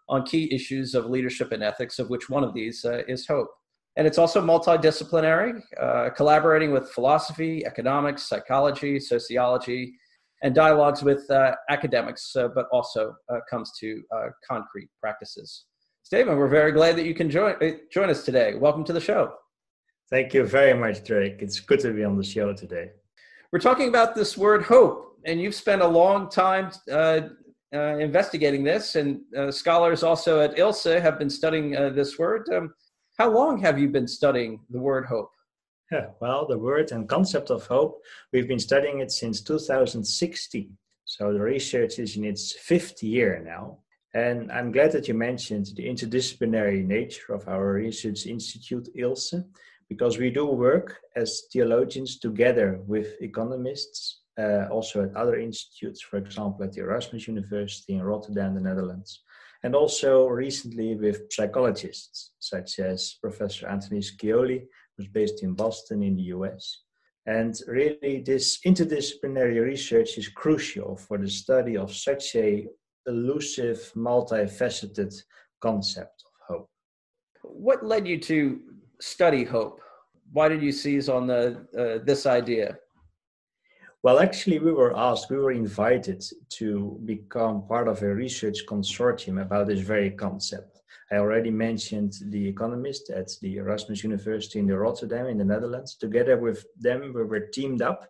[0.08, 3.50] on key issues of leadership and ethics, of which one of these uh, is hope.
[3.98, 9.96] And it's also multidisciplinary, uh, collaborating with philosophy, economics, psychology, sociology,
[10.42, 15.66] and dialogues with uh, academics, uh, but also uh, comes to uh, concrete practices.
[16.04, 18.56] Steven, we're very glad that you can join, uh, join us today.
[18.56, 19.34] Welcome to the show.
[20.10, 21.38] Thank you very much, Drake.
[21.40, 22.92] It's good to be on the show today.
[23.52, 27.22] We're talking about this word hope, and you've spent a long time uh,
[27.72, 32.48] investigating this, and scholars also at ILSE have been studying this word.
[32.52, 32.74] Um,
[33.20, 35.30] how long have you been studying the word hope?
[36.20, 40.78] Well, the word and concept of hope, we've been studying it since 2016.
[41.06, 43.80] So the research is in its fifth year now.
[44.14, 49.44] And I'm glad that you mentioned the interdisciplinary nature of our research institute, ILSE,
[49.88, 56.18] because we do work as theologians together with economists, uh, also at other institutes, for
[56.18, 59.24] example, at the Erasmus University in Rotterdam, the Netherlands,
[59.64, 64.68] and also recently with psychologists, such as Professor Anthony Scioli
[65.00, 66.82] was based in Boston in the US.
[67.26, 72.68] And really, this interdisciplinary research is crucial for the study of such a
[73.08, 75.14] elusive, multifaceted
[75.62, 76.70] concept of hope.
[77.44, 78.60] What led you to
[79.00, 79.82] study hope?
[80.32, 81.42] Why did you seize on the,
[81.78, 82.78] uh, this idea?
[84.02, 89.42] Well, actually, we were asked, we were invited to become part of a research consortium
[89.42, 90.80] about this very concept.
[91.12, 95.96] I already mentioned the economist at the Erasmus University in the Rotterdam in the Netherlands.
[95.96, 98.08] Together with them, we were teamed up.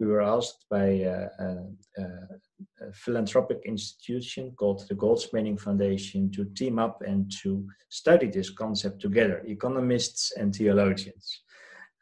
[0.00, 1.56] We were asked by a, a,
[2.00, 9.00] a philanthropic institution called the Goldschmeding Foundation to team up and to study this concept
[9.00, 11.42] together, economists and theologians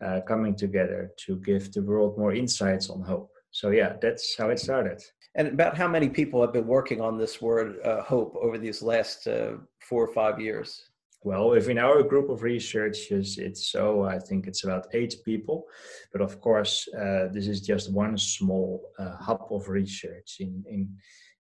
[0.05, 3.31] uh, coming together to give the world more insights on hope.
[3.51, 5.03] So, yeah, that's how it started.
[5.35, 8.83] And about how many people have been working on this word uh, hope over these
[8.83, 10.91] last uh, four or five years?
[11.23, 15.67] Well, within our group of researchers, it's so I think it's about eight people,
[16.13, 20.89] but of course, uh, this is just one small uh, hub of research in in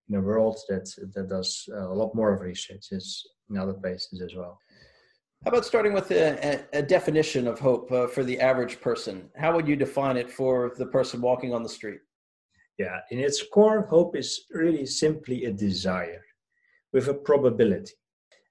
[0.08, 4.20] in a world that that does a lot more of research is in other places
[4.20, 4.58] as well.
[5.44, 9.30] How about starting with a, a definition of hope uh, for the average person?
[9.36, 12.00] How would you define it for the person walking on the street?
[12.76, 16.22] Yeah, in its core, hope is really simply a desire
[16.92, 17.94] with a probability.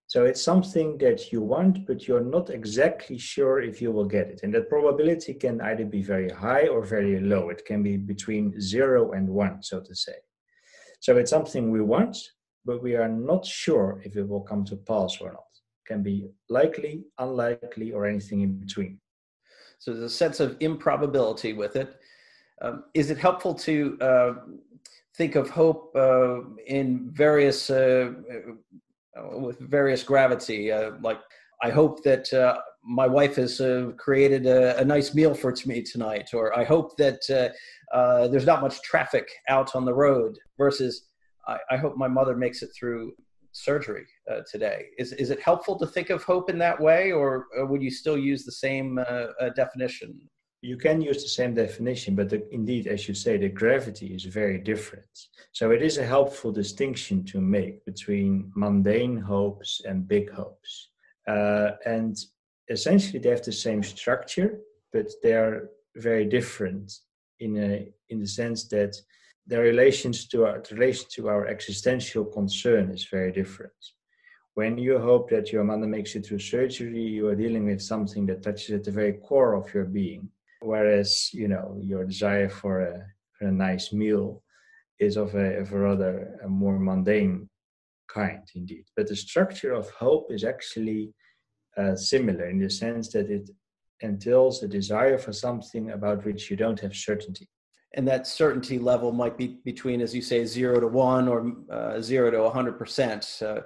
[0.08, 4.30] So it's something that you want, but you're not exactly sure if you will get
[4.30, 4.40] it.
[4.42, 7.50] And that probability can either be very high or very low.
[7.50, 10.16] It can be between zero and one, so to say.
[11.02, 12.18] So it's something we want,
[12.66, 15.49] but we are not sure if it will come to pass or not.
[15.90, 19.00] Can be likely, unlikely, or anything in between.
[19.80, 22.00] So there's a sense of improbability with it.
[22.62, 24.34] Um, is it helpful to uh,
[25.16, 28.12] think of hope uh, in various uh,
[29.18, 30.72] uh with various gravity?
[30.72, 31.22] Uh, like,
[31.64, 33.60] I hope that uh, my wife has
[33.98, 37.22] created a, a, nice meal for me tonight, or I hope that
[38.32, 40.38] there's not much traffic out on the road.
[40.58, 41.08] Versus,
[41.48, 43.14] I, I hope my mother makes it through
[43.64, 44.88] surgery uh, today.
[44.98, 47.92] Is is it helpful to think of hope in that way, or, or would you
[47.92, 50.20] still use the same uh, uh, definition?
[50.62, 54.26] you can use the same definition, but the, indeed, as you say, the gravity is
[54.26, 55.06] very different.
[55.54, 60.90] So it is a helpful distinction to make between mundane hopes and big hopes.
[61.28, 62.18] Uh, and
[62.70, 64.60] essentially, they have the same structure,
[64.92, 66.92] but they are very different
[67.40, 68.96] in a in the sense that
[69.50, 73.82] their relations to our the relation to our existential concern is very different.
[74.54, 78.28] When you hope that your mother makes it through surgery, you are dealing with something
[78.28, 80.30] that touches at the very core of your being.
[80.62, 82.94] Whereas, you know, your desire for a,
[83.34, 84.44] for a nice meal
[85.00, 87.50] is of a, of a rather a more mundane
[88.08, 88.86] kind, indeed.
[88.96, 91.14] But the structure of hope is actually
[91.78, 93.50] uh, similar in the sense that it
[94.02, 97.48] entails a desire for something about which you don't have certainty.
[97.96, 102.02] And that certainty level might be between, as you say, zero to one or uh,
[102.02, 103.42] zero to 100%.
[103.42, 103.62] Uh,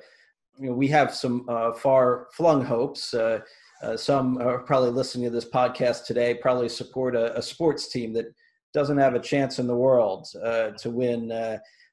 [0.57, 3.13] you know, we have some uh, far flung hopes.
[3.13, 3.39] Uh,
[3.81, 8.13] uh, some are probably listening to this podcast today, probably support a, a, sports team
[8.13, 8.33] that
[8.73, 11.27] doesn't have a chance in the world uh, to win,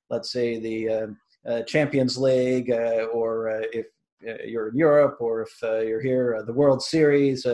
[0.09, 1.17] let's say, the
[1.67, 3.87] Champions League, or if
[4.47, 7.45] you're in Europe, or if you're here, the World Series.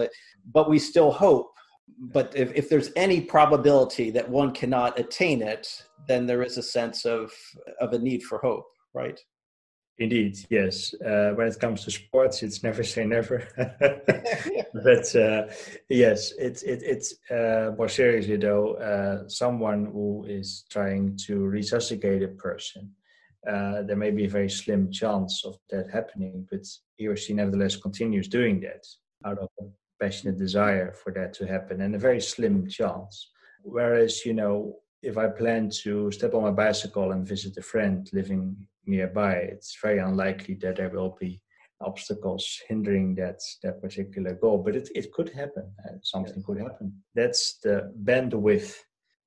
[0.53, 1.57] but we still hope
[1.99, 6.63] but if, if there's any probability that one cannot attain it, then there is a
[6.63, 7.33] sense of
[7.81, 9.19] of a need for hope, right?
[9.99, 10.93] Indeed, yes.
[10.95, 13.49] Uh, when it comes to sports, it's never say never.
[14.85, 15.47] but uh,
[15.89, 18.75] yes, it's it, it's uh, more seriously though.
[18.75, 22.93] Uh, someone who is trying to resuscitate a person,
[23.51, 26.67] uh, there may be a very slim chance of that happening, but
[26.97, 28.85] he or she nevertheless continues doing that
[29.25, 29.49] out of
[30.01, 33.31] passionate desire for that to happen, and a very slim chance.
[33.63, 38.09] Whereas, you know, if I plan to step on my bicycle and visit a friend
[38.13, 38.57] living
[38.87, 41.41] nearby, it's very unlikely that there will be
[41.81, 44.59] obstacles hindering that that particular goal.
[44.59, 45.71] But it, it could happen.
[45.85, 46.93] Uh, something could happen.
[47.15, 48.75] That's the bandwidth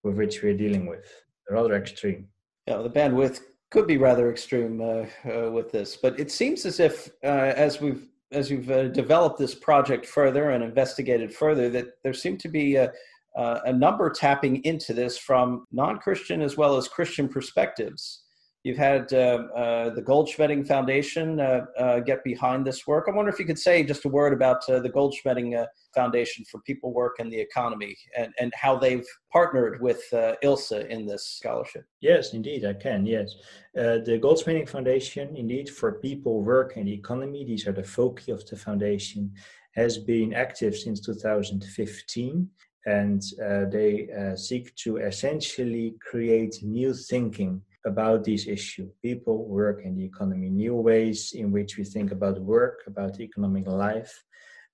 [0.04, 1.06] with which we're dealing with.
[1.50, 2.27] Rather extreme.
[2.68, 6.80] Yeah, the bandwidth could be rather extreme uh, uh, with this, but it seems as
[6.80, 11.87] if uh, as we've as you've uh, developed this project further and investigated further, that
[12.03, 12.91] there seem to be a,
[13.35, 18.23] a number tapping into this from non-Christian as well as Christian perspectives.
[18.63, 23.06] You've had uh, uh, the Goldschmeding Foundation uh, uh, get behind this work.
[23.07, 25.65] I wonder if you could say just a word about uh, the Goldschmeding
[25.95, 30.01] Foundation for People, Work, and the Economy and, and how they've partnered with
[30.44, 31.85] ILSE in this scholarship.
[32.01, 33.06] Yes, indeed, I can.
[33.06, 33.33] Yes.
[33.73, 38.45] the Goldschmeding Foundation, indeed, for People, Work, and the Economy, these are the foci of
[38.45, 39.31] the foundation,
[39.75, 42.50] has been active since 2015
[42.85, 49.85] and uh, they uh, seek to essentially create new thinking about this issue people, work,
[49.85, 54.23] and the economy, new ways in which we think about work, about economic life.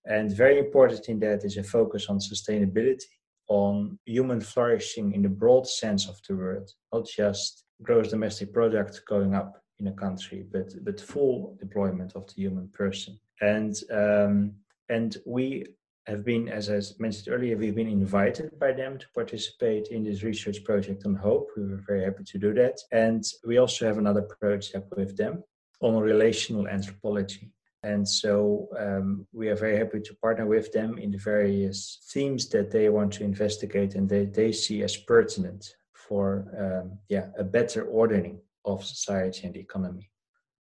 [0.05, 3.05] And very important in that is a focus on sustainability,
[3.47, 9.01] on human flourishing in the broad sense of the word, not just gross domestic product
[9.07, 13.19] going up in a country, but, but full deployment of the human person.
[13.41, 14.53] And um,
[14.89, 15.65] and we
[16.07, 20.23] have been, as I mentioned earlier, we've been invited by them to participate in this
[20.23, 21.49] research project on hope.
[21.57, 22.79] We were very happy to do that.
[22.91, 25.43] And we also have another project with them
[25.81, 27.51] on relational anthropology.
[27.83, 32.49] And so um, we are very happy to partner with them in the various themes
[32.49, 37.43] that they want to investigate and they, they see as pertinent for um, yeah, a
[37.43, 40.09] better ordering of society and economy.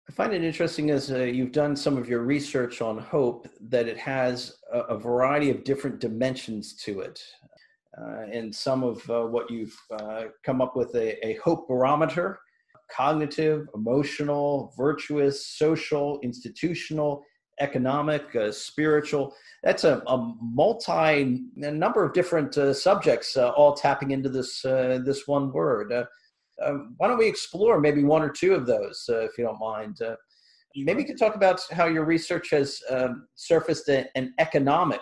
[0.09, 3.87] I find it interesting as uh, you've done some of your research on hope that
[3.87, 7.23] it has a, a variety of different dimensions to it.
[7.97, 12.39] Uh, and some of uh, what you've uh, come up with a, a, hope barometer
[12.91, 17.25] cognitive, emotional, virtuous, social, institutional,
[17.61, 19.35] economic, uh, spiritual.
[19.63, 20.93] That's a, a, multi
[21.63, 25.93] a number of different uh, subjects all tapping into this this one word
[26.65, 29.61] um, why don't we explore maybe one or two of those, uh, if you don't
[29.61, 30.01] mind?
[30.03, 30.17] Uh,
[30.77, 35.01] maybe you could talk about how your research has um, surfaced a, an economic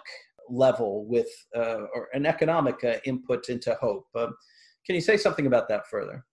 [0.48, 4.06] level with uh, or an economic uh, input into hope.
[4.14, 4.34] Um,
[4.84, 6.24] can you say something about that further?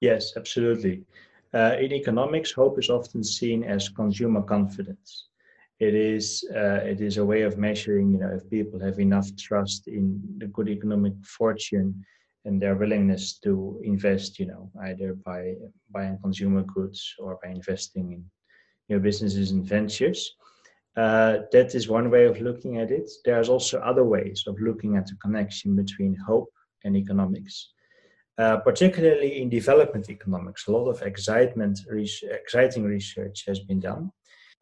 [0.00, 1.04] Yes, absolutely.
[1.54, 5.28] Uh, in economics, hope is often seen as consumer confidence.
[5.78, 9.28] It is uh, it is a way of measuring, you know, if people have enough
[9.36, 12.04] trust in the good economic fortune
[12.44, 15.54] and their willingness to invest, you know, either by
[15.90, 18.24] buying consumer goods or by investing in
[18.88, 20.34] you know, businesses and ventures.
[20.96, 23.10] Uh, that is one way of looking at it.
[23.24, 26.52] There's also other ways of looking at the connection between hope
[26.84, 27.72] and economics.
[28.38, 31.78] Uh, particularly in development economics, a lot of excitement,
[32.22, 34.10] exciting research has been done,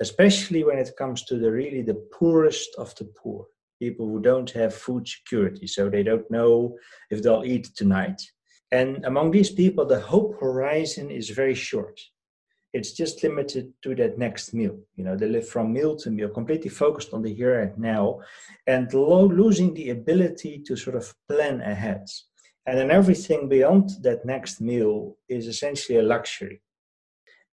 [0.00, 3.46] especially when it comes to the really the poorest of the poor.
[3.80, 6.76] People who don't have food security, so they don't know
[7.10, 8.20] if they'll eat tonight.
[8.70, 11.98] And among these people, the hope horizon is very short.
[12.72, 14.78] It's just limited to that next meal.
[14.94, 18.20] You know, they live from meal to meal, completely focused on the here and now,
[18.68, 22.06] and lo- losing the ability to sort of plan ahead.
[22.66, 26.62] And then everything beyond that next meal is essentially a luxury.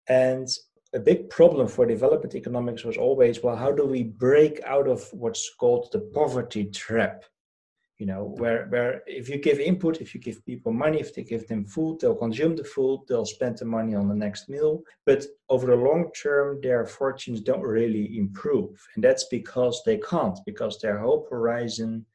[0.10, 0.50] And
[0.96, 5.08] a big problem for development economics was always well, how do we break out of
[5.12, 7.26] what's called the poverty trap?
[7.98, 11.24] You know, where, where if you give input, if you give people money, if they
[11.24, 14.84] give them food, they'll consume the food, they'll spend the money on the next meal.
[15.06, 18.86] But over the long term, their fortunes don't really improve.
[18.96, 22.06] And that's because they can't, because their hope horizon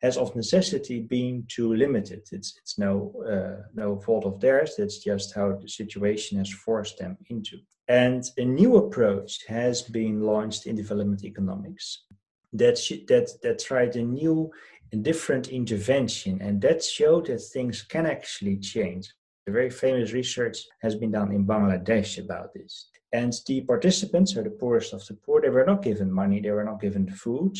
[0.00, 2.22] has of necessity been too limited.
[2.32, 4.78] It's it's no uh, no fault of theirs.
[4.78, 7.58] It's just how the situation has forced them into.
[7.88, 12.04] And a new approach has been launched in development economics
[12.52, 12.78] that
[13.08, 14.50] that that tried a new
[14.92, 19.12] and different intervention, and that showed that things can actually change.
[19.46, 22.88] A very famous research has been done in Bangladesh about this.
[23.12, 26.50] And the participants, or the poorest of the poor, they were not given money, they
[26.50, 27.56] were not given food,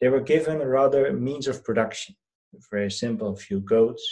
[0.00, 2.14] they were given rather means of production,
[2.70, 4.04] very simple, a few goats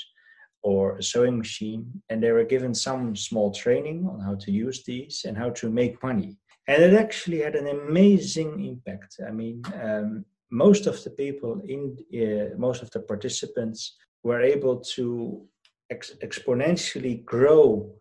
[0.62, 4.83] or a sewing machine, and they were given some small training on how to use
[4.85, 6.37] these and how to make money.
[6.66, 9.21] And it actually had an amazing impact.
[9.26, 14.81] I mean, um, most of the people in uh, most of the participants were able
[14.97, 15.47] to
[15.90, 17.93] ex- exponentially grow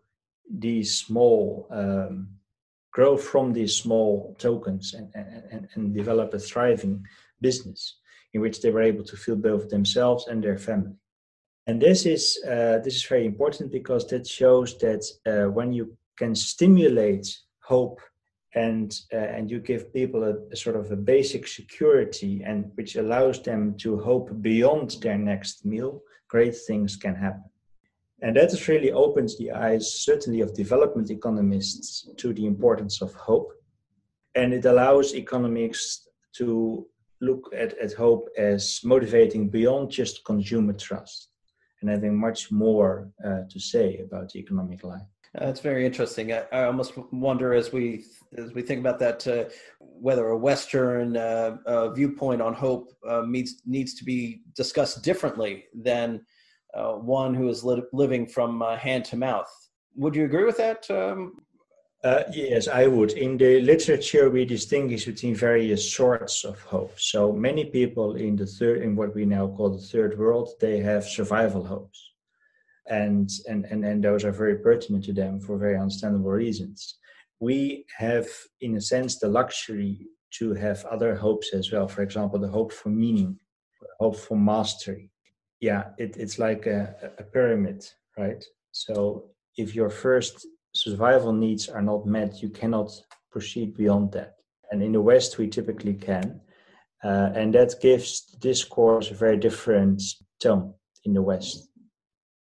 [0.50, 2.28] these small um,
[2.92, 7.04] grow from these small tokens and, and, and develop a thriving
[7.40, 7.98] business
[8.32, 10.94] in which they were able to fill both themselves and their family.
[11.66, 15.96] And this is uh, this is very important because that shows that uh, when you
[16.16, 17.26] can stimulate
[17.60, 18.00] hope
[18.54, 22.96] and uh, and you give people a, a, sort of a basic security and which
[22.96, 27.50] allows them to hope beyond their next meal, great things can happen.
[28.22, 33.12] And that has really opens the eyes, certainly of development economists, to the importance of
[33.14, 33.52] hope.
[34.34, 36.86] And it allows economics to
[37.20, 41.28] look at, at hope as motivating beyond just consumer trust
[41.80, 45.02] and having much more uh, to say about the economic life.
[45.34, 46.32] That's very interesting.
[46.32, 48.04] I, I, almost wonder as we
[48.38, 49.44] as we think about that uh,
[49.80, 55.64] whether a Western uh, uh viewpoint on hope uh, needs needs to be discussed differently
[55.74, 56.24] than
[56.74, 59.50] uh, one who is li- living from hand to mouth.
[59.96, 61.34] Would you agree with that, um,
[62.06, 63.12] uh, yes, I would.
[63.12, 66.94] In the literature, we distinguish between various sorts of hope.
[66.98, 70.78] So many people in the third, in what we now call the third world, they
[70.78, 72.00] have survival hopes,
[72.86, 76.98] and and and and those are very pertinent to them for very understandable reasons.
[77.40, 78.28] We have,
[78.60, 80.06] in a sense, the luxury
[80.38, 81.88] to have other hopes as well.
[81.88, 83.38] For example, the hope for meaning,
[83.98, 85.10] hope for mastery.
[85.60, 87.84] Yeah, it, it's like a, a pyramid,
[88.16, 88.44] right?
[88.70, 90.46] So if your first
[90.76, 92.90] survival needs are not met, you cannot
[93.30, 94.36] proceed beyond that.
[94.70, 96.40] And in the West, we typically can.
[97.04, 100.02] Uh, and that gives discourse a very different
[100.40, 101.68] tone in the West.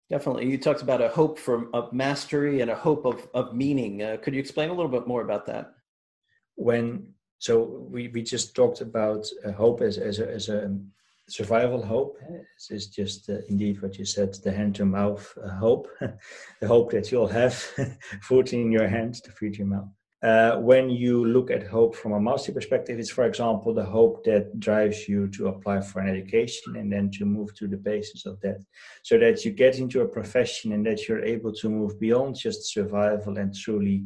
[0.08, 0.50] Definitely.
[0.50, 4.02] You talked about a hope for of mastery and a hope of, of meaning.
[4.02, 5.72] Uh, could you explain a little bit more about that?
[6.54, 10.78] When so we, we just talked about uh, hope as, as, a, as a
[11.28, 12.18] survival hope.
[12.70, 15.88] Is just uh, indeed what you said the hand to mouth uh, hope.
[16.60, 17.54] The hope that you'll have
[18.22, 19.88] food in your hands to feed your mouth.
[20.22, 24.22] Uh, when you look at hope from a mastery perspective it's for example the hope
[24.22, 28.24] that drives you to apply for an education and then to move to the basis
[28.24, 28.60] of that.
[29.02, 32.72] So that you get into a profession and that you're able to move beyond just
[32.72, 34.04] survival and truly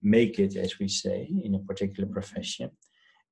[0.00, 2.70] make it as we say in a particular profession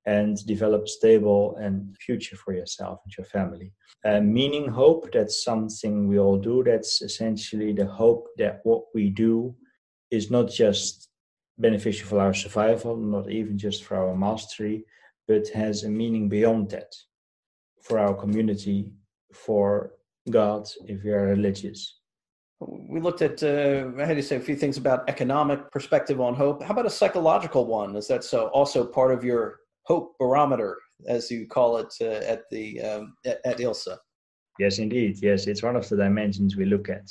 [0.07, 3.73] and develop stable and future for yourself and your family.
[4.05, 6.63] Uh, meaning hope, that's something we all do.
[6.65, 9.55] That's essentially the hope that what we do
[10.13, 11.09] is not just
[11.59, 14.85] beneficial for our survival, not even just for our mastery,
[15.27, 16.95] but has a meaning beyond that
[17.83, 18.93] for our community,
[19.33, 19.93] for
[20.31, 21.99] God, if we are religious.
[22.61, 26.35] We looked at, uh, I had to say a few things about economic perspective on
[26.35, 26.63] hope.
[26.63, 27.97] How about a psychological one?
[27.97, 32.43] Is that so also part of your hope barometer, as you call it uh, at
[32.51, 33.89] the um, at, ILSE.
[34.59, 35.19] Yes, indeed.
[35.23, 37.09] Yes, it's one of the dimensions we look at,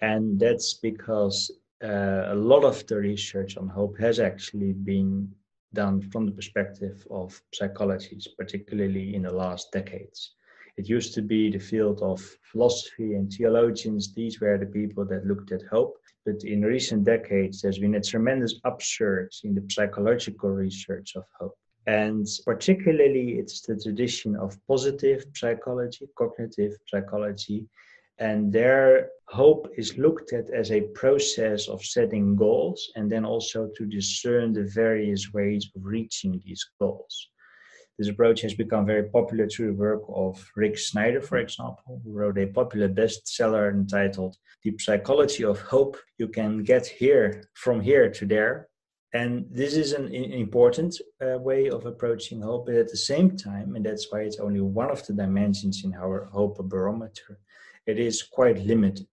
[0.00, 1.50] and that's because
[1.82, 5.28] uh, a lot of the research on hope has actually been
[5.74, 10.34] done from the perspective of psychologists, particularly in the last decades.
[10.76, 14.14] It used to be the field of philosophy and theologians.
[14.14, 15.96] These were the people that looked at hope.
[16.24, 21.56] But in recent decades, there's been a tremendous upsurge in the psychological research of hope
[21.86, 27.66] And particularly, it's the tradition of positive psychology, cognitive psychology.
[28.18, 33.68] And their hope is looked at as a process of setting goals and then also
[33.76, 37.28] to discern the various ways of reaching these goals.
[37.98, 42.12] This approach has become very popular through the work of Rick Snyder, for example, who
[42.12, 45.96] wrote a popular bestseller entitled The Psychology of Hope.
[46.18, 48.68] You can get here from here to there.
[49.14, 53.76] And this is an important uh, way of approaching hope, but at the same time,
[53.76, 57.38] and that's why it's only one of the dimensions in our hope barometer,
[57.86, 59.08] it is quite limited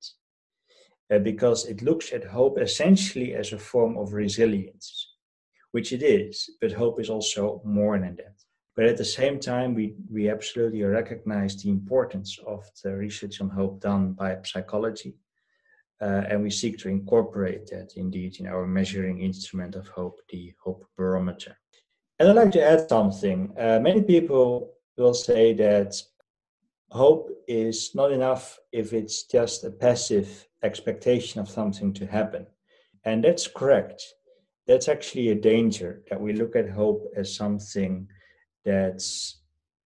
[1.11, 5.15] uh, because it looks at hope essentially as a form of resilience,
[5.71, 8.35] which it is, but hope is also more than that.
[8.77, 13.49] But at the same time, we, we absolutely recognize the importance of the research on
[13.49, 15.15] hope done by psychology.
[16.01, 20.53] Uh, and we seek to incorporate that indeed in our measuring instrument of hope, the
[20.63, 21.57] hope barometer.
[22.19, 23.53] And I'd like to add something.
[23.57, 25.95] Uh, many people will say that
[26.91, 32.47] hope is not enough if it's just a passive expectation of something to happen.
[33.03, 34.03] And that's correct.
[34.67, 38.07] That's actually a danger that we look at hope as something
[38.65, 39.01] that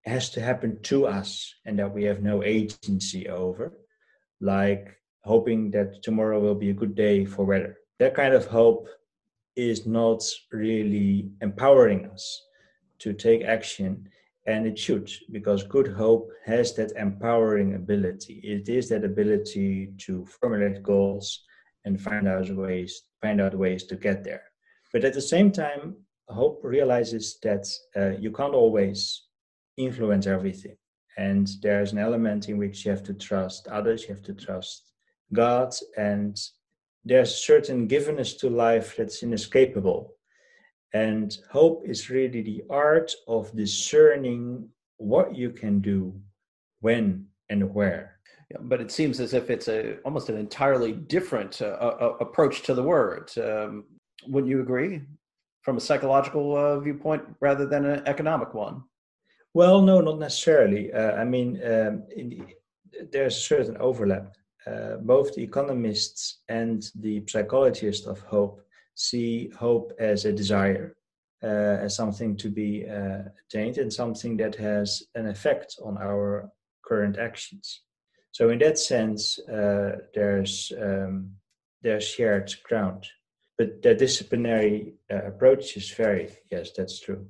[0.06, 3.78] has to happen to us and that we have no agency over,
[4.42, 7.78] like hoping that tomorrow will be a good day for weather.
[8.00, 8.88] That kind of hope
[9.56, 12.42] is not really empowering us
[13.00, 14.10] to take action,
[14.46, 18.42] and it should, because good hope has that empowering ability.
[18.44, 21.44] It is that ability to formulate goals
[21.86, 24.44] and find out ways, find out ways to get there.
[24.92, 25.96] But at the same time,
[26.30, 29.24] hope realizes that uh, you can't always
[29.78, 30.76] influence everything
[31.18, 34.93] and there's an element in which you have to trust others you have to trust
[35.34, 36.40] god and
[37.06, 40.16] there's a certain givenness to life that's inescapable
[40.94, 46.14] and hope is really the art of discerning what you can do
[46.80, 48.20] when and where
[48.52, 52.62] yeah, but it seems as if it's a almost an entirely different uh, uh, approach
[52.64, 53.84] to the word um,
[54.28, 55.02] wouldn't you agree
[55.64, 58.84] from a psychological uh, viewpoint rather than an economic one?
[59.54, 60.92] Well, no, not necessarily.
[60.92, 62.48] Uh, I mean, um, in,
[63.12, 64.36] there's a certain overlap.
[64.66, 68.62] Uh, both the economists and the psychologists of hope
[68.96, 70.96] see hope as a desire,
[71.44, 76.50] uh, as something to be uh, attained, and something that has an effect on our
[76.86, 77.82] current actions.
[78.32, 81.32] So, in that sense, uh, there's um,
[81.82, 83.06] there's shared ground
[83.58, 85.90] but the disciplinary uh, approach is
[86.52, 87.26] yes that's true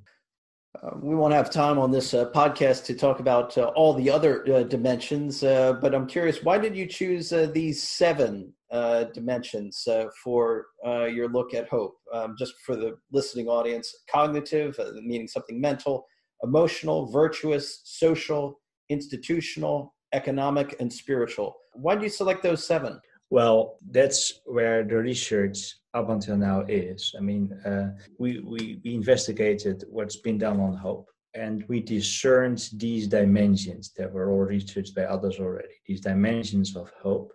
[0.82, 4.10] uh, we won't have time on this uh, podcast to talk about uh, all the
[4.10, 8.54] other uh, dimensions, uh, but I'm curious, why did you choose these seven
[9.14, 9.88] dimensions
[10.24, 11.96] for your look at hope?
[12.12, 16.08] Um, just for the listening audience, cognitive, meaning something mental,
[16.42, 18.60] emotional, virtuous, social,
[18.90, 21.56] institutional, economic, and spiritual.
[21.74, 23.00] Why did you select those seven?
[23.34, 25.58] Well, that's where the research
[25.96, 27.16] up until now is.
[27.18, 27.88] I mean, uh,
[28.20, 34.14] we, we, we investigated what's been done on hope and we discerned these dimensions that
[34.14, 37.34] were all researched by others already, these dimensions of hope.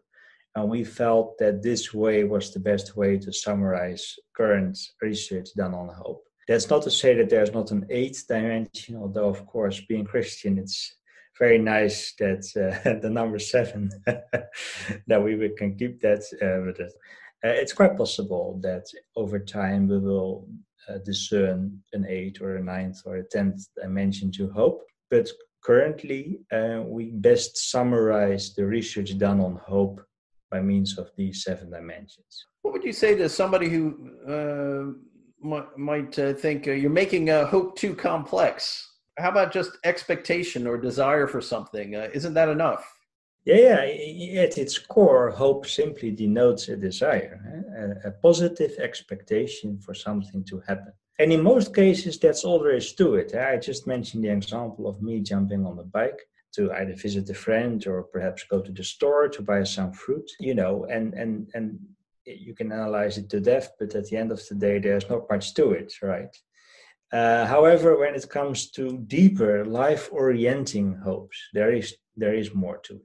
[0.54, 5.74] And we felt that this way was the best way to summarize current research done
[5.74, 6.22] on hope.
[6.46, 10.58] That's not to say that there's not an eighth dimension, although, of course, being Christian,
[10.58, 10.94] it's
[11.38, 13.90] very nice that uh, the number seven
[15.06, 16.92] that we can keep that uh, with it.
[17.44, 20.48] Uh, it's quite possible that over time we will
[20.88, 24.82] uh, discern an eighth or a ninth or a tenth dimension to hope.
[25.10, 25.28] But
[25.62, 30.00] currently, uh, we best summarize the research done on hope
[30.50, 32.46] by means of these seven dimensions.
[32.62, 37.94] What would you say to somebody who uh, might, might think you're making hope too
[37.94, 38.87] complex?
[39.18, 41.96] How about just expectation or desire for something?
[41.96, 42.84] Uh, isn't that enough?
[43.44, 48.06] Yeah, yeah, at its core, hope simply denotes a desire, eh?
[48.06, 50.92] a, a, positive expectation for something to happen.
[51.18, 53.32] And in most cases, that's all there is to it.
[53.34, 53.52] Eh?
[53.52, 56.20] I just mentioned the example of me jumping on the bike
[56.56, 60.30] to either visit a friend or perhaps go to the store to buy some fruit,
[60.40, 61.78] you know, and, and, and
[62.26, 65.28] you can analyze it to death, but at the end of the day, there's not
[65.30, 66.36] much to it, right?
[67.12, 72.94] Uh, however, when it comes to deeper life-orienting hopes, there is there is more to
[72.94, 73.02] it.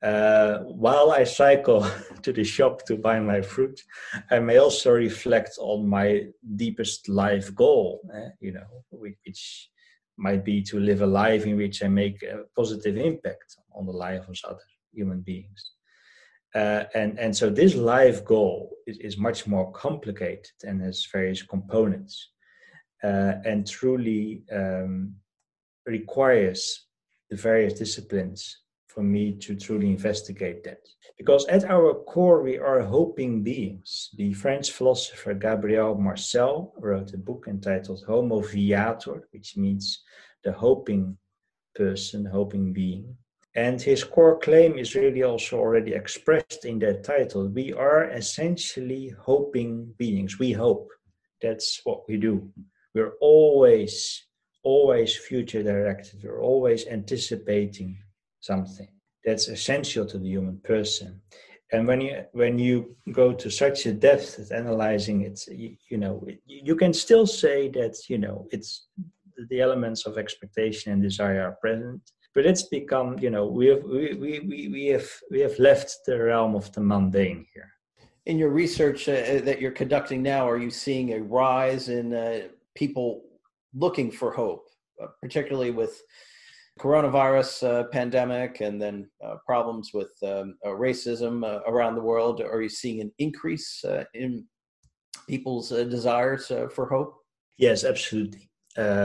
[0.00, 1.84] Uh, while I cycle
[2.22, 3.80] to the shop to buy my fruit,
[4.30, 8.00] I may also reflect on my deepest life goal.
[8.14, 9.70] Uh, you know, which
[10.16, 13.92] might be to live a life in which I make a positive impact on the
[13.92, 15.72] life of other human beings.
[16.54, 21.42] Uh, and and so this life goal is, is much more complicated and has various
[21.42, 22.30] components.
[23.02, 25.14] Uh, and truly um,
[25.86, 26.86] requires
[27.30, 30.80] the various disciplines for me to truly investigate that.
[31.16, 34.10] Because at our core, we are hoping beings.
[34.16, 40.02] The French philosopher Gabriel Marcel wrote a book entitled Homo Viator, which means
[40.44, 41.16] the hoping
[41.74, 43.16] person, hoping being.
[43.54, 47.48] And his core claim is really also already expressed in that title.
[47.48, 50.38] We are essentially hoping beings.
[50.38, 50.88] We hope.
[51.42, 52.50] That's what we do.
[52.94, 54.24] We're always,
[54.62, 56.20] always future directed.
[56.24, 57.98] We're always anticipating
[58.40, 58.88] something.
[59.24, 61.20] That's essential to the human person.
[61.72, 65.98] And when you when you go to such a depth at analyzing it, you, you
[65.98, 68.86] know you can still say that you know it's
[69.50, 72.00] the elements of expectation and desire are present,
[72.34, 75.94] but it's become you know we have we, we, we, we have we have left
[76.06, 77.70] the realm of the mundane here.
[78.24, 82.48] In your research uh that you're conducting now, are you seeing a rise in uh,
[82.78, 83.22] people
[83.74, 84.66] looking for hope,
[85.02, 86.00] uh, particularly with
[86.78, 92.40] coronavirus uh, pandemic and then uh, problems with um, uh, racism uh, around the world?
[92.40, 94.44] Are you seeing an increase in
[95.28, 97.16] people's desires for hope?
[97.58, 98.48] Yes, absolutely.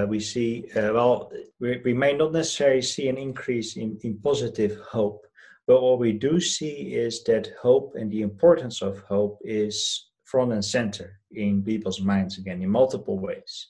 [0.07, 5.25] we see, well, we, we, may not necessarily see an increase in, in positive hope,
[5.65, 10.53] but what we do see is that hope and the importance of hope is front
[10.53, 13.67] and center in people's minds again in multiple ways.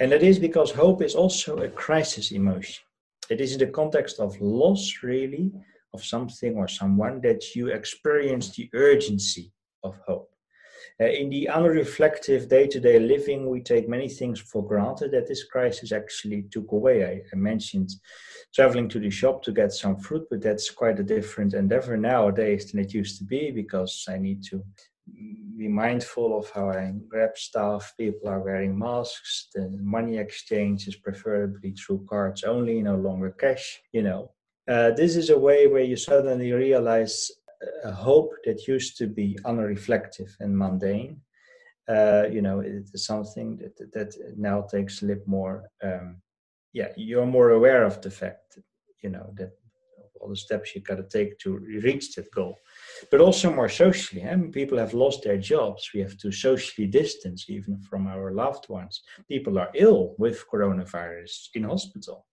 [0.00, 2.86] And that is because hope is also a crisis emotion
[3.28, 5.52] it is in the context of loss, really,
[5.92, 10.30] of something or someone that you experience the urgency of hope.
[11.00, 15.26] Uh, in the unreflective day to day living, we take many things for granted that
[15.26, 17.04] this crisis actually took away.
[17.04, 17.90] I, I, mentioned
[18.54, 22.70] traveling to the shop to get some fruit, but that's quite a different endeavor nowadays
[22.70, 24.64] than it used to be because I need to
[25.56, 27.94] be mindful of how I grab stuff.
[27.98, 29.48] People are wearing masks.
[29.54, 33.80] The money exchange is preferably through cards only, no longer cash.
[33.92, 34.30] You know,
[34.68, 37.30] uh, this is a way where you suddenly realize
[37.84, 41.20] a hope that used to be unreflective and mundane.
[41.88, 45.70] Uh, you know, it is something that that now takes a little more.
[45.82, 46.20] Um,
[46.72, 48.58] yeah, you're more aware of the fact.
[49.02, 49.52] You know that
[50.20, 52.58] all the steps you got to take to reach that goal
[53.10, 54.24] but also more socially.
[54.24, 55.90] I people have lost their jobs.
[55.92, 59.02] We have to socially distance even from our loved ones.
[59.28, 62.26] People are ill with coronavirus in hospital.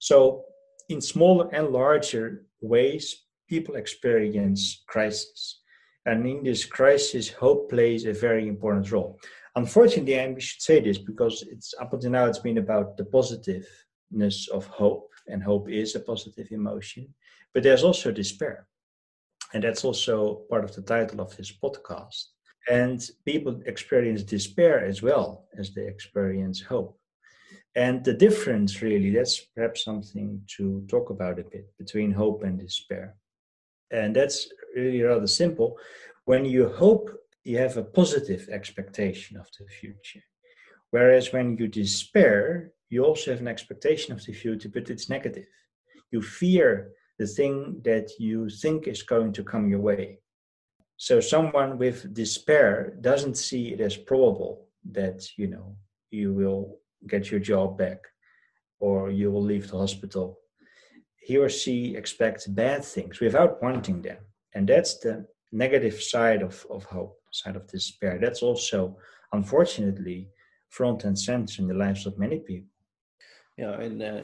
[0.00, 0.44] So,
[0.88, 5.60] in smaller and larger ways, people experience crisis.
[6.06, 9.18] And in this crisis, hope plays a very important role.
[9.56, 13.04] Unfortunately, and we should say this because it's up until now it's been about the
[13.04, 17.14] positiveness of hope, and hope is a positive emotion.
[17.54, 18.66] But there's also despair.
[19.54, 22.24] And that's also part of the title of this podcast.
[22.68, 26.98] And people experience despair as well as they experience hope.
[27.76, 32.58] And the difference, really, that's perhaps something to talk about a bit between hope and
[32.58, 33.14] despair.
[33.92, 35.78] And that's really rather simple.
[36.24, 37.10] When you hope,
[37.44, 40.22] you have a positive expectation of the future.
[40.90, 45.46] Whereas when you despair, you also have an expectation of the future, but it's negative.
[46.10, 50.18] You fear the thing that you think is going to come your way.
[50.96, 55.76] So someone with despair doesn't see it as probable that you know
[56.10, 58.00] you will get your job back
[58.80, 60.38] or you will leave the hospital.
[61.16, 64.18] He or she expects bad things without wanting them.
[64.54, 68.18] And that's the negative side of, of hope, side of despair.
[68.20, 68.96] That's also,
[69.32, 70.28] unfortunately,
[70.68, 72.68] front and center in the lives of many people.
[73.56, 74.22] Yeah, and uh,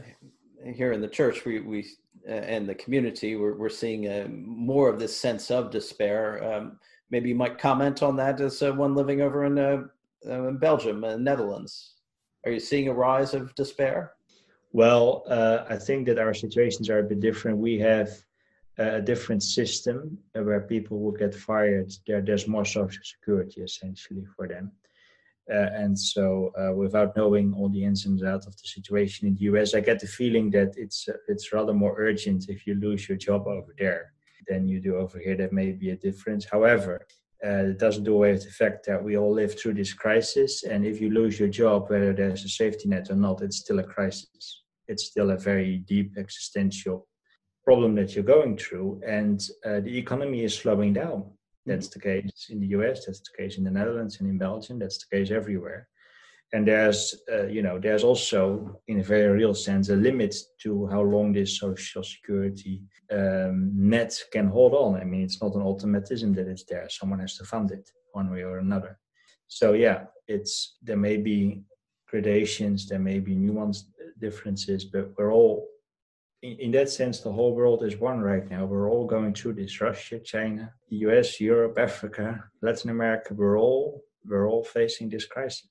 [0.64, 1.86] here in the church, we, we
[2.28, 6.42] uh, and the community, we're, we're seeing uh, more of this sense of despair.
[6.44, 6.78] Um,
[7.10, 9.84] maybe you might comment on that as uh, one living over in, uh,
[10.28, 11.94] uh, in Belgium and Netherlands.
[12.44, 14.12] Are you seeing a rise of despair?
[14.72, 15.24] Well,
[15.68, 17.58] I think that our situations are a bit different.
[17.58, 18.10] We have
[18.78, 21.92] a different system where people will get fired.
[22.06, 24.70] There, there's more social security essentially for them.
[25.52, 29.34] Uh, and so, uh, without knowing all the ins and outs of the situation in
[29.34, 32.74] the US, I get the feeling that it's uh, it's rather more urgent if you
[32.74, 34.12] lose your job over there
[34.48, 35.36] than you do over here.
[35.36, 36.44] That may be a difference.
[36.44, 37.06] However,
[37.44, 40.64] uh, it doesn't do away with the fact that we all live through this crisis.
[40.64, 43.78] And if you lose your job, whether there's a safety net or not, it's still
[43.78, 44.62] a crisis.
[44.88, 47.06] It's still a very deep existential
[47.64, 49.00] problem that you're going through.
[49.06, 51.30] And uh, the economy is slowing down.
[51.70, 54.80] That's the case in the US, that's the case in the Netherlands and in Belgium,
[54.80, 55.86] that's the case everywhere.
[56.52, 60.88] And there's, uh, you know, there's also, in a very real sense, a limit to
[60.88, 65.00] how long this social security um, net can hold on.
[65.00, 66.88] I mean, it's not an automatism that it's there.
[66.88, 68.98] Someone has to fund it one way or another.
[69.46, 71.62] So yeah, it's there may be
[72.08, 73.84] gradations, there may be nuanced
[74.20, 75.68] differences, but we're all,
[76.42, 78.64] in, in that sense, the whole world is one right now.
[78.64, 83.34] We're all going through this Russia, China, the US, Europe, Africa, Latin America.
[83.34, 85.68] We're all, we're all facing this crisis.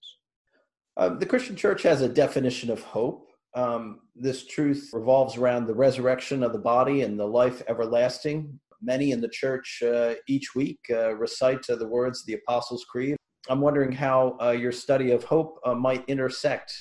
[0.97, 3.27] Uh, the Christian church has a definition of hope.
[3.55, 8.59] Um, this truth revolves around the resurrection of the body and the life everlasting.
[8.81, 13.17] Many in the church uh, each week uh, recite the words of the Apostles' Creed
[13.49, 16.71] I'm wondering how uh, your study of hope uh, might intersect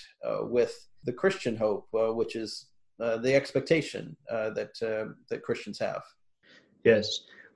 [0.41, 2.67] with the Christian hope, which is
[2.99, 4.75] the expectation uh, that
[5.29, 6.03] that Christians have.
[6.85, 7.07] Yes.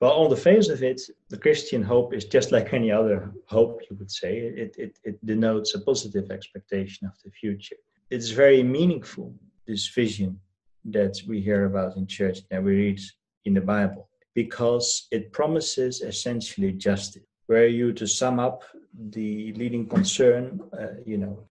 [0.00, 3.80] Well, on the face of it, the Christian hope is just like any other hope,
[3.88, 4.38] you would say.
[4.38, 7.76] It, it, it denotes a positive expectation of the future.
[8.10, 9.32] It's very meaningful,
[9.64, 10.40] this vision
[10.86, 13.00] that we hear about in church, that we read
[13.44, 17.22] in the Bible, because it promises essentially justice.
[17.46, 18.64] Were you to sum up
[19.10, 21.48] the leading concern, uh, you know,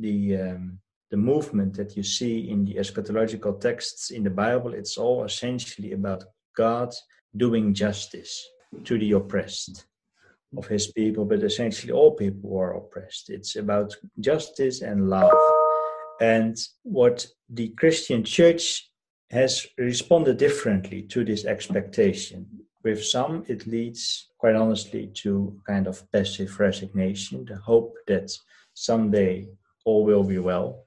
[0.00, 0.78] the um,
[1.12, 5.92] the movement that you see in the eschatological texts in the Bible, it's all essentially
[5.92, 6.24] about
[6.56, 6.94] God
[7.36, 8.42] doing justice
[8.84, 9.84] to the oppressed
[10.56, 13.28] of his people, but essentially all people who are oppressed.
[13.28, 15.36] It's about justice and love.
[16.18, 18.90] And what the Christian church
[19.30, 22.46] has responded differently to this expectation.
[22.84, 28.30] With some, it leads, quite honestly, to kind of passive resignation, the hope that
[28.72, 29.48] someday
[29.84, 30.81] all will be well.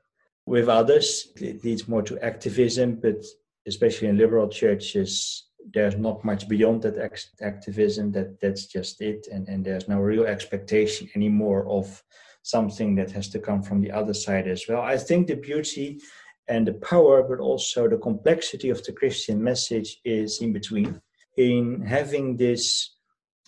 [0.45, 3.23] With others, it leads more to activism, but
[3.65, 6.97] especially in liberal churches, there's not much beyond that
[7.41, 8.11] activism.
[8.11, 12.03] That that's just it, and and there's no real expectation anymore of
[12.43, 14.81] something that has to come from the other side as well.
[14.81, 15.99] I think the beauty
[16.47, 21.01] and the power, but also the complexity of the Christian message is in between
[21.37, 22.95] in having this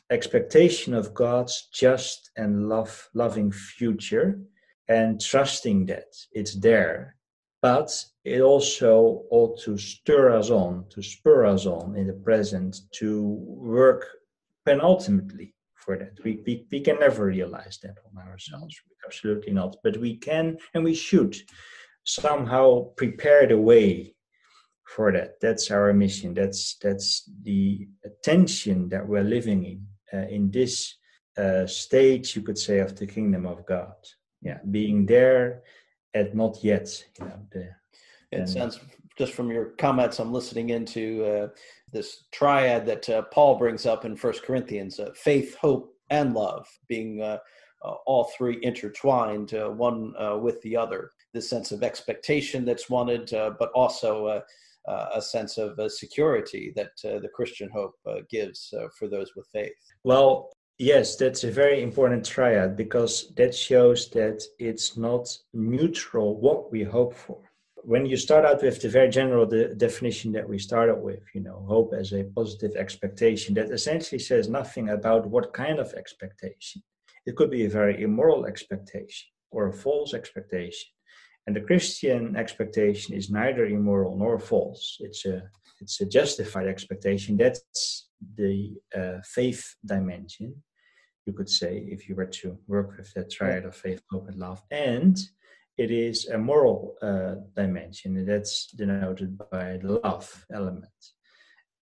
[0.10, 4.40] expectation of God's just and love loving future
[4.90, 7.16] and trusting that it's there
[7.62, 7.92] but
[8.24, 13.24] it also ought to stir us on to spur us on in the present to
[13.46, 14.06] work
[14.66, 19.98] penultimately for that we, we, we can never realize that on ourselves absolutely not but
[19.98, 21.36] we can and we should
[22.04, 24.16] somehow prepare the way
[24.88, 25.40] for that.
[25.42, 26.34] That's our mission.
[26.34, 30.96] That's that's the attention that we're living in uh, in this
[31.38, 33.96] uh, stage, you could say, of the kingdom of God.
[34.42, 35.64] Yeah, being there
[36.14, 37.04] at not yet.
[37.20, 37.70] You know, the,
[38.32, 38.80] it sounds
[39.18, 40.20] just from your comments.
[40.20, 41.48] I'm listening into uh,
[41.92, 46.68] this triad that uh, Paul brings up in First Corinthians: uh, faith, hope, and love,
[46.88, 47.40] being uh,
[48.06, 51.12] all three intertwined, one with the other.
[51.34, 54.44] This sense of expectation that's wanted, but also
[54.88, 57.96] uh, a sense of uh, security that uh, the Christian hope
[58.30, 59.74] gives for those with faith.
[60.06, 66.72] Well, Yes, that's a very important triad because that shows that it's not neutral what
[66.72, 67.40] we hope for.
[67.78, 71.42] When you start out with the very general de- definition that we started with, you
[71.42, 76.84] know, hope as a positive expectation, that essentially says nothing about what kind of expectation.
[77.26, 80.90] It could be a very immoral expectation or a false expectation.
[81.48, 84.98] And the Christian expectation is neither immoral nor false.
[85.00, 87.38] It's a it's a justified expectation.
[87.38, 90.64] That's the uh, faith dimension,
[91.28, 94.38] you could say, if you were to work with that triad of faith, hope, and
[94.38, 94.64] love.
[94.72, 95.18] And
[95.78, 101.00] it is a moral uh, dimension, and that's denoted by the love element.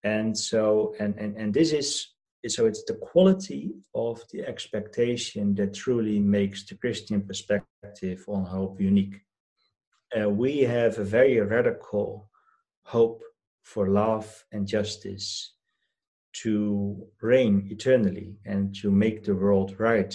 [0.02, 2.08] And so, and and and this is
[2.48, 8.80] so it's the quality of the expectation that truly makes the Christian perspective on hope
[8.80, 9.16] unique
[10.14, 12.30] uh, we have a very radical
[12.84, 13.22] hope
[13.62, 15.54] for love and justice
[16.42, 20.14] to reign eternally and to make the world right.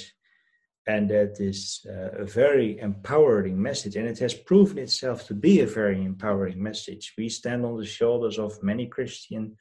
[0.87, 3.95] And that is uh, a very empowering message.
[3.95, 7.13] And it has proven itself to be a very empowering message.
[7.17, 9.57] We stand on the shoulders of many Christian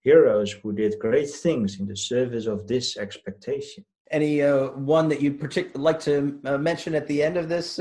[0.00, 3.84] heroes who did great things in the service of this expectation.
[4.10, 7.78] Any uh, one that you'd partic- like to uh, mention at the end of this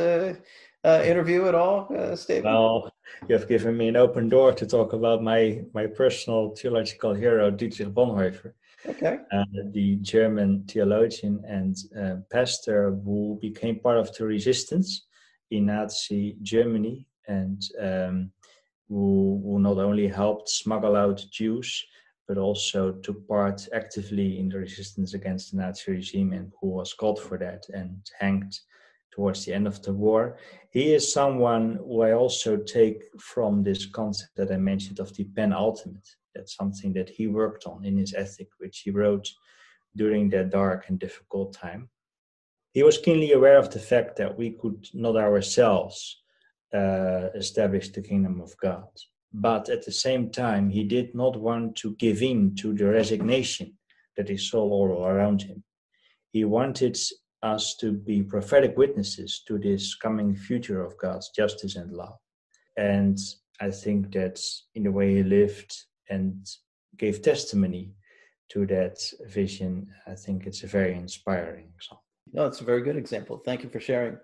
[0.84, 2.16] uh, interview at all, uh?
[2.44, 2.92] Well,
[3.28, 7.52] you have given me an open door to talk about my my personal theological hero,
[7.52, 8.54] Dietrich Bonhoeffer.
[8.86, 9.20] Okay.
[9.32, 15.06] Uh, the German theologian and uh, pastor who became part of the resistance
[15.52, 18.32] in Nazi Germany and um,
[18.90, 21.86] who, who not only helped smuggle out Jews
[22.28, 26.94] but also took part actively in the resistance against the Nazi regime and who was
[26.94, 28.60] called for that and hanged
[29.14, 30.38] towards the end of the war.
[30.72, 35.26] He is someone who I also take from this concept that I mentioned of the
[35.26, 36.08] penultimate.
[36.34, 39.30] That's something that he worked on in his ethic, which he wrote
[39.96, 41.90] during that dark and difficult time.
[42.74, 46.24] He was keenly aware of the fact that we could not ourselves
[46.74, 48.90] uh, establish the kingdom of God.
[49.32, 53.78] But at the same time, he did not want to give in to the resignation
[54.18, 55.64] that he saw all around him.
[56.32, 56.98] He wanted
[57.44, 62.18] us to be prophetic witnesses to this coming future of God's justice and love.
[62.78, 63.20] And
[63.60, 64.42] I think that
[64.74, 65.76] in the way he lived
[66.10, 66.36] and
[66.98, 67.94] gave testimony
[68.50, 72.04] to that vision, I think it's a very inspiring example.
[72.32, 73.42] No, it's a very good example.
[73.46, 74.18] Thank you for sharing.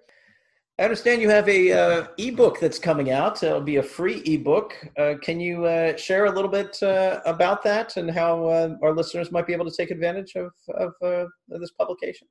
[0.80, 3.44] I understand you have a uh, ebook that's coming out.
[3.44, 4.74] It'll be a free ebook.
[4.98, 8.94] Uh, can you uh, share a little bit uh, about that and how uh, our
[8.94, 12.28] listeners might be able to take advantage of, of, uh, of this publication?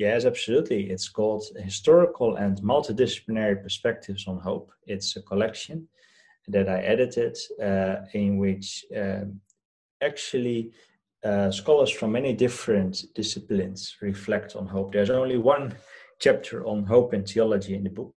[0.00, 0.88] Yes, absolutely.
[0.90, 4.72] It's called Historical and Multidisciplinary Perspectives on Hope.
[4.86, 5.88] It's a collection
[6.48, 7.36] that I edited
[8.14, 9.42] in which um,
[10.00, 10.70] actually
[11.22, 14.94] uh, scholars from many different disciplines reflect on hope.
[14.94, 15.76] There's only one
[16.18, 18.14] chapter on hope and theology in the book.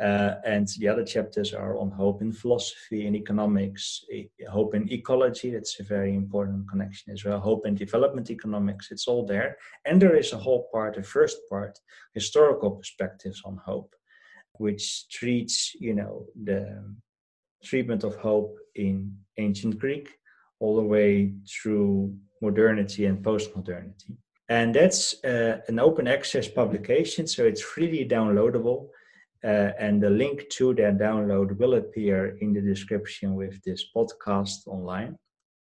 [0.00, 4.04] Uh, and the other chapters are on hope in philosophy and economics,
[4.50, 9.08] hope in ecology, that's a very important connection as well, hope in development economics, it's
[9.08, 9.56] all there.
[9.86, 11.78] And there is a whole part, the first part,
[12.12, 13.94] historical perspectives on hope,
[14.58, 16.84] which treats, you know, the
[17.64, 20.10] treatment of hope in ancient Greek,
[20.60, 24.16] all the way through modernity and postmodernity.
[24.48, 28.88] And that's uh, an open access publication, so it's freely downloadable.
[29.46, 34.66] Uh, and the link to that download will appear in the description with this podcast
[34.66, 35.16] online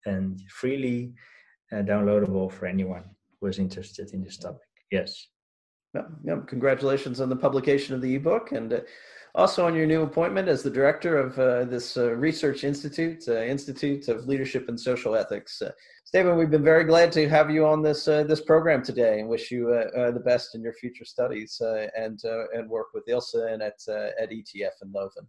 [0.05, 1.13] and freely
[1.71, 3.05] uh, downloadable for anyone
[3.39, 4.67] who is interested in this topic.
[4.91, 5.27] Yes.
[5.93, 8.79] Yeah, congratulations on the publication of the ebook and uh,
[9.33, 13.41] also on your new appointment as the director of uh, this uh, research institute, uh,
[13.41, 15.61] Institute of Leadership and Social Ethics.
[15.61, 15.71] Uh,
[16.05, 19.29] Steven, we've been very glad to have you on this uh, this program today, and
[19.29, 21.61] wish you the best in your future studies
[21.95, 22.19] and
[22.53, 25.27] and work with ILSE and at at ETF in Leuven.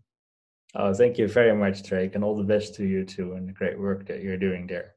[0.74, 3.52] Oh, thank you very much, Drake, and all the best to you too, and the
[3.52, 4.94] great work that you're doing there.